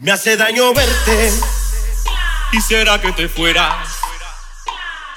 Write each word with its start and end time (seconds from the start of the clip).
Me 0.00 0.12
hace 0.12 0.36
daño 0.36 0.72
verte. 0.74 1.32
Quisiera 2.52 3.00
que 3.00 3.10
te 3.10 3.28
fueras. 3.28 3.88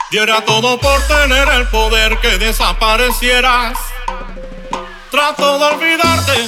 Diera 0.09 0.43
todo 0.43 0.79
por 0.79 0.99
tener 1.03 1.47
el 1.49 1.67
poder 1.67 2.17
que 2.19 2.39
desaparecieras. 2.39 3.77
Trato 5.11 5.59
de 5.59 5.65
olvidarte 5.65 6.47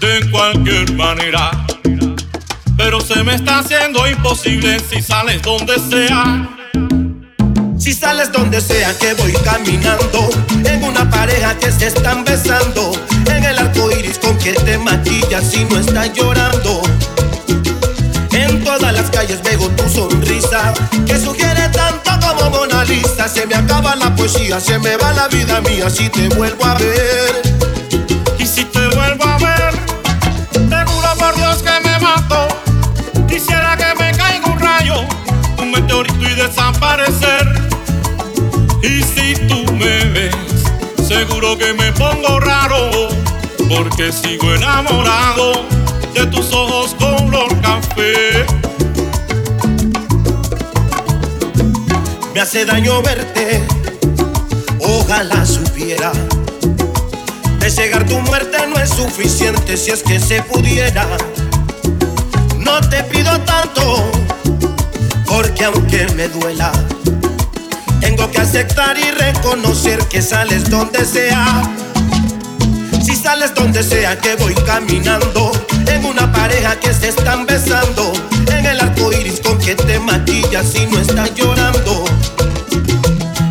de 0.00 0.30
cualquier 0.30 0.94
manera. 0.94 1.50
Pero 2.78 3.02
se 3.02 3.22
me 3.22 3.34
está 3.34 3.58
haciendo 3.58 4.08
imposible 4.08 4.80
si 4.80 5.02
sales 5.02 5.42
donde 5.42 5.74
sea. 5.78 6.48
Si 7.78 7.92
sales 7.92 8.32
donde 8.32 8.62
sea 8.62 8.96
que 8.98 9.12
voy 9.12 9.34
caminando, 9.44 10.30
en 10.64 10.82
una 10.82 11.10
pareja 11.10 11.54
que 11.58 11.70
se 11.70 11.88
están 11.88 12.24
besando, 12.24 12.92
en 13.26 13.44
el 13.44 13.58
arco 13.58 13.90
iris 13.90 14.18
con 14.18 14.38
que 14.38 14.54
te 14.54 14.78
maquillas 14.78 15.52
y 15.52 15.66
no 15.66 15.78
estás 15.78 16.10
llorando. 16.14 16.93
En 18.34 18.64
todas 18.64 18.92
las 18.92 19.10
calles 19.10 19.40
veo 19.44 19.68
tu 19.70 19.88
sonrisa, 19.88 20.74
que 21.06 21.18
sugiere 21.20 21.68
tanto 21.68 22.10
como 22.20 22.50
Mona 22.50 22.84
Lisa. 22.84 23.28
Se 23.28 23.46
me 23.46 23.54
acaba 23.54 23.94
la 23.94 24.14
poesía, 24.16 24.58
se 24.58 24.76
me 24.80 24.96
va 24.96 25.12
la 25.12 25.28
vida 25.28 25.60
mía 25.60 25.88
si 25.88 26.08
te 26.08 26.28
vuelvo 26.30 26.64
a 26.64 26.74
ver. 26.74 27.42
Y 28.38 28.44
si 28.44 28.64
te 28.64 28.88
vuelvo 28.88 29.24
a 29.24 29.38
ver, 29.38 29.74
te 30.50 30.90
juro 30.90 31.08
por 31.16 31.36
Dios 31.36 31.62
que 31.62 31.88
me 31.88 31.98
mato. 32.00 32.48
Quisiera 33.28 33.76
que 33.76 33.94
me 34.02 34.10
caiga 34.16 34.46
un 34.50 34.58
rayo, 34.58 34.96
un 35.58 35.70
meteorito 35.70 36.28
y 36.28 36.34
desaparecer. 36.34 37.70
Y 38.82 39.00
si 39.02 39.34
tú 39.46 39.72
me 39.74 40.06
ves, 40.06 40.34
seguro 41.06 41.56
que 41.56 41.72
me 41.72 41.92
pongo 41.92 42.40
raro, 42.40 42.90
porque 43.68 44.10
sigo 44.10 44.52
enamorado 44.52 45.52
de 46.14 46.26
tus 46.26 46.52
ojos 46.52 46.94
Me 52.34 52.40
hace 52.40 52.64
daño 52.64 53.00
verte, 53.00 53.62
ojalá 54.80 55.46
supiera. 55.46 56.12
De 57.60 57.70
llegar 57.70 58.04
tu 58.06 58.18
muerte 58.20 58.58
no 58.68 58.76
es 58.80 58.90
suficiente 58.90 59.76
si 59.76 59.92
es 59.92 60.02
que 60.02 60.18
se 60.18 60.42
pudiera. 60.42 61.06
No 62.58 62.80
te 62.88 63.04
pido 63.04 63.38
tanto, 63.40 64.10
porque 65.26 65.64
aunque 65.64 66.06
me 66.16 66.28
duela, 66.28 66.72
tengo 68.00 68.30
que 68.30 68.40
aceptar 68.40 68.98
y 68.98 69.10
reconocer 69.12 70.00
que 70.08 70.20
sales 70.20 70.68
donde 70.68 71.04
sea. 71.04 71.62
Si 73.02 73.14
sales 73.14 73.54
donde 73.54 73.82
sea 73.82 74.18
que 74.18 74.34
voy 74.36 74.54
caminando, 74.54 75.52
una 76.04 76.30
pareja 76.32 76.78
que 76.78 76.92
se 76.92 77.08
están 77.08 77.46
besando, 77.46 78.12
en 78.48 78.66
el 78.66 78.80
arco 78.80 79.12
iris 79.12 79.40
con 79.40 79.58
que 79.58 79.74
te 79.74 79.98
maquillas 79.98 80.74
y 80.74 80.86
no 80.86 80.98
estás 80.98 81.34
llorando. 81.34 82.04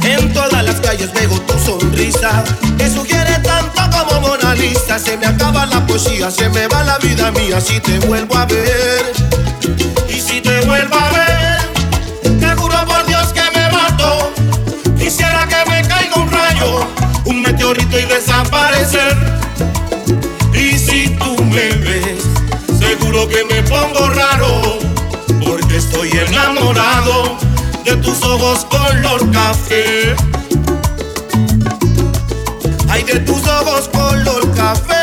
En 0.04 0.34
todas 0.34 0.64
las 0.64 0.76
calles 0.82 1.12
veo 1.14 1.40
tu 1.42 1.58
sonrisa, 1.60 2.44
que 2.78 2.90
sugiere 2.90 3.40
tanto 3.40 3.82
como 3.92 4.22
Mona 4.22 4.54
Lisa. 4.56 5.00
Se 5.00 5.18
me 5.18 5.26
acaba 5.26 5.66
la 5.66 5.86
poesía, 5.86 6.30
se 6.30 6.50
me 6.50 6.68
va 6.68 6.84
la 6.84 6.98
vida 7.00 7.32
mía 7.32 7.60
si 7.60 7.80
te 7.80 8.00
vuelvo 8.00 8.36
a 8.38 8.46
ver. 8.46 9.14
Y 10.10 10.20
si 10.20 10.42
te 10.42 10.62
vuelvo 10.66 10.96
a 10.96 11.10
ver, 11.12 12.40
te 12.40 12.56
juro 12.56 12.86
por 12.86 13.06
Dios 13.08 13.34
que 13.34 13.44
me 13.56 13.72
mato. 13.72 14.34
Quisiera 14.98 15.48
que 15.48 15.70
me 15.70 15.88
caiga 15.88 16.16
un 16.16 16.32
rayo, 16.32 16.88
un 17.26 17.42
meteorito 17.42 18.00
y 18.00 18.04
desaparecer. 18.04 18.33
Que 23.34 23.44
me 23.46 23.64
pongo 23.64 24.10
raro, 24.10 24.78
porque 25.44 25.78
estoy 25.78 26.12
enamorado 26.12 27.36
de 27.84 27.96
tus 27.98 28.22
ojos 28.22 28.64
color 28.66 29.32
café. 29.32 30.16
Ay, 32.88 33.02
de 33.04 33.20
tus 33.22 33.42
ojos 33.48 33.90
color 33.90 34.54
café. 34.54 34.94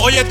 Oye, 0.00 0.24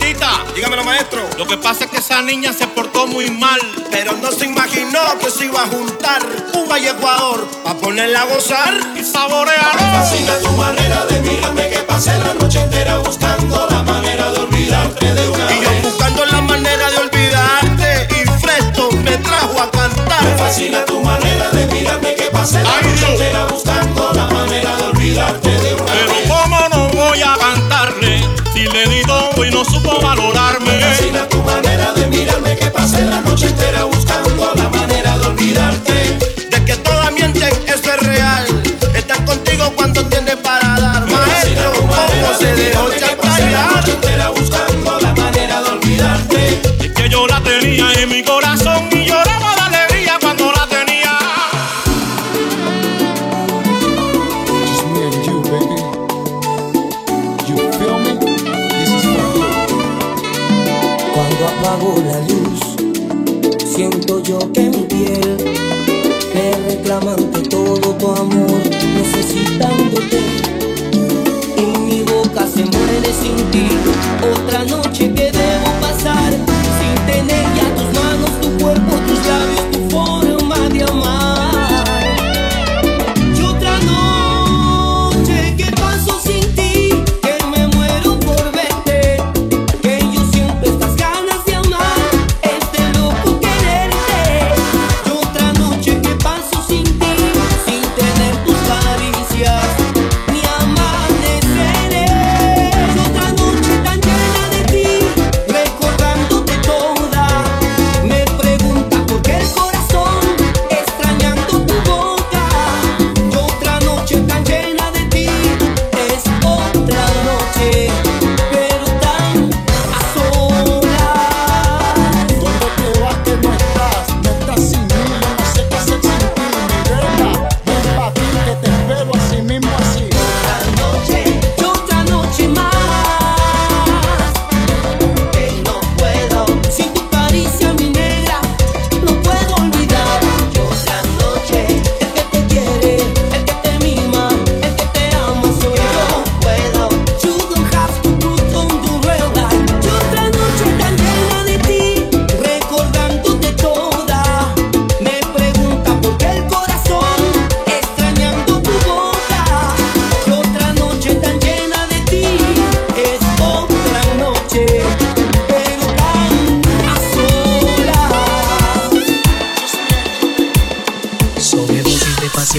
Dígamelo, 0.55 0.83
maestro. 0.85 1.21
lo 1.37 1.45
que 1.45 1.57
pasa 1.57 1.83
es 1.85 1.91
que 1.91 1.97
esa 1.97 2.21
niña 2.21 2.53
se 2.53 2.65
portó 2.67 3.07
muy 3.07 3.29
mal. 3.29 3.59
Pero 3.91 4.13
no 4.21 4.31
se 4.31 4.45
imaginó 4.45 4.99
que 5.19 5.29
se 5.29 5.45
iba 5.45 5.61
a 5.63 5.67
juntar 5.67 6.21
Cuba 6.53 6.79
y 6.79 6.87
Ecuador 6.87 7.45
pa' 7.63 7.75
ponerla 7.75 8.21
a 8.21 8.25
gozar. 8.25 8.73
Y 8.97 9.03
saborealo. 9.03 9.79
Fascina 9.79 10.33
tu 10.39 10.51
manera 10.51 11.05
de 11.07 11.19
mirarme 11.21 11.69
que 11.69 11.79
pasé 11.79 12.17
la 12.19 12.33
noche 12.35 12.61
entera 12.61 12.97
buscando 12.99 13.67
la 13.69 13.83
manera 13.83 14.31
de 14.31 14.39
olvidarte 14.39 15.13
de 15.13 15.29
una 15.29 15.51
Y 15.51 15.61
yo 15.61 15.69
vez. 15.69 15.83
buscando 15.83 16.25
la 16.25 16.41
manera 16.41 16.89
de 16.89 16.97
olvidarte 16.97 18.07
y 18.15 18.39
Fresco 18.39 18.91
me 19.03 19.17
trajo 19.17 19.61
a 19.61 19.65
Me 19.65 19.71
cantar. 19.71 20.37
fascina 20.37 20.85
tu 20.85 21.01
manera 21.01 21.49
de 21.51 21.65
mirarme 21.67 22.15
que 22.15 22.23
pasé 22.31 22.63
la 22.63 22.69
Ay, 22.77 22.87
noche 22.87 23.11
entera 23.11 23.45
buscando 23.45 24.13
la 24.13 24.25
manera 24.27 24.75
de 24.77 24.83
olvidarte 24.83 25.49
de 25.49 25.73
una 25.75 25.85
Pero 25.85 26.11
vez. 26.13 26.29
cómo 26.29 26.69
no 26.69 26.89
voy 26.89 27.21
a 27.21 27.35
cantarle 27.37 28.25
si 28.53 28.61
le 28.63 28.85
di 28.87 29.01
todo 29.03 29.45
y 29.45 29.51
no 29.51 29.63
supo 29.65 29.99
valorarme. 30.01 30.34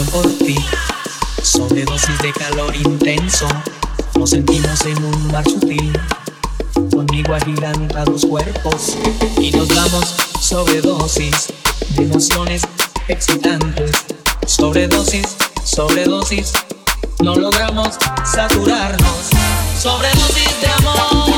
por 0.04 0.26
ti. 0.38 0.56
Sobredosis 1.43 2.19
de 2.19 2.32
calor 2.32 2.75
intenso, 2.76 3.48
nos 4.16 4.31
sentimos 4.31 4.84
en 4.84 5.02
un 5.02 5.32
mar 5.32 5.44
sutil. 5.44 5.93
Conmigo 6.93 7.34
agilan 7.34 7.88
a 7.96 8.04
dos 8.04 8.26
cuerpos 8.26 8.96
y 9.40 9.50
nos 9.52 9.69
damos 9.69 10.14
sobredosis 10.40 11.48
de 11.90 12.04
emociones 12.04 12.62
excitantes. 13.08 13.93
Sobredosis, 14.46 15.37
sobredosis, 15.64 16.52
no 17.22 17.34
logramos 17.34 17.94
saturarnos. 18.25 19.31
Sobredosis 19.81 20.60
de 20.60 20.66
amor. 20.78 21.35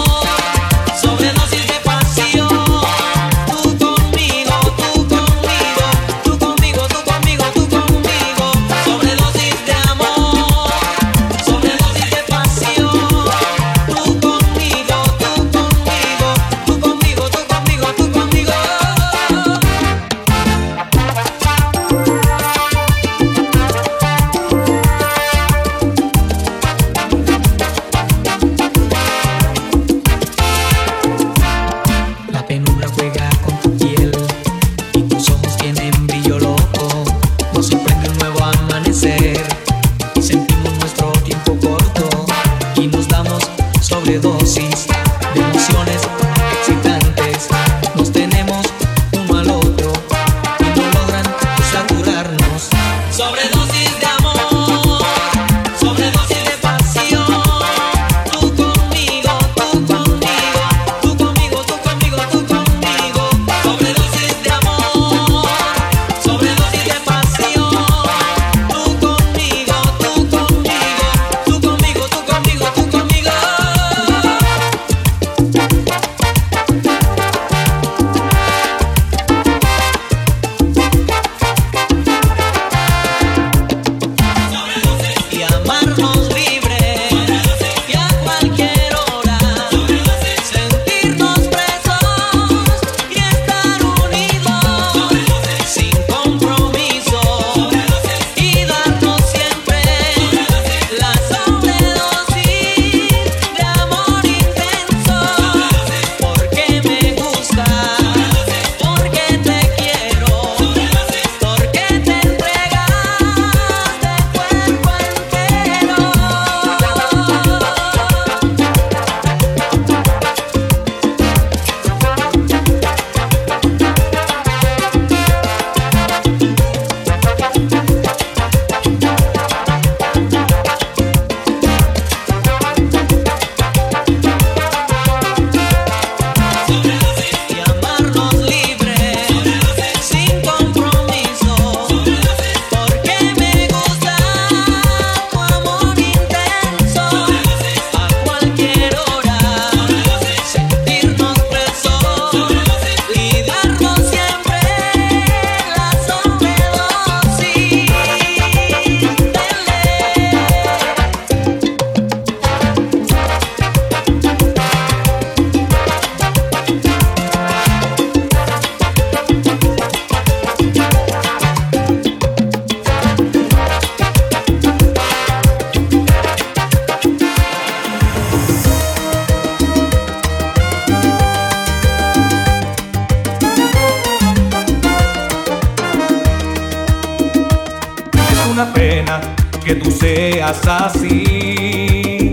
que 189.68 189.74
tú 189.74 189.90
seas 189.90 190.66
así, 190.66 192.32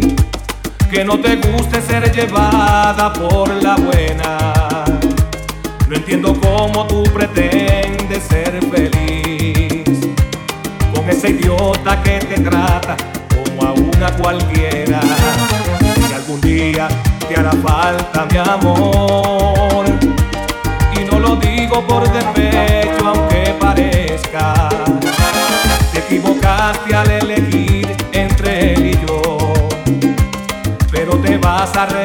que 0.90 1.04
no 1.04 1.20
te 1.20 1.36
guste 1.36 1.82
ser 1.82 2.10
llevada 2.16 3.12
por 3.12 3.50
la 3.62 3.76
buena. 3.76 4.86
No 5.90 5.96
entiendo 5.98 6.34
cómo 6.40 6.88
tú 6.88 7.04
pretendes 7.14 8.24
ser 8.24 8.58
feliz 8.72 9.84
con 10.94 11.10
ese 11.10 11.32
idiota 11.32 12.02
que 12.04 12.20
te 12.20 12.40
trata 12.40 12.96
como 13.28 13.68
a 13.68 13.74
una 13.74 14.12
cualquiera. 14.14 15.02
Si 16.08 16.14
algún 16.14 16.40
día 16.40 16.88
te 17.28 17.36
hará 17.36 17.52
falta 17.52 18.28
mi 18.32 18.38
amor, 18.38 19.86
y 20.94 21.04
no 21.12 21.20
lo 21.20 21.36
digo 21.36 21.86
por 21.86 22.10
defecto 22.10 22.35
daste 26.68 26.96
al 26.96 27.12
elegir 27.12 27.96
entre 28.12 28.74
él 28.74 28.86
y 28.88 29.06
yo, 29.06 29.22
pero 30.92 31.16
te 31.20 31.38
vas 31.38 31.76
a 31.78 31.84
arrepentir. 31.84 32.05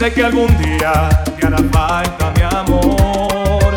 Sé 0.00 0.10
que 0.14 0.24
algún 0.24 0.48
día 0.56 1.10
te 1.38 1.46
hará 1.46 1.58
falta 1.70 2.32
mi 2.34 2.40
amor. 2.40 3.74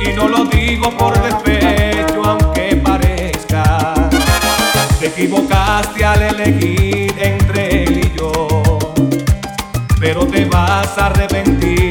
Y 0.00 0.16
no 0.16 0.28
lo 0.28 0.46
digo 0.46 0.96
por 0.96 1.12
despecho, 1.22 2.24
aunque 2.24 2.76
parezca. 2.76 3.92
Te 4.98 5.08
equivocaste 5.08 6.06
al 6.06 6.22
elegir 6.22 7.14
entre 7.18 7.82
él 7.82 7.98
y 7.98 8.18
yo. 8.18 8.78
Pero 10.00 10.26
te 10.26 10.46
vas 10.46 10.96
a 10.96 11.08
arrepentir. 11.08 11.83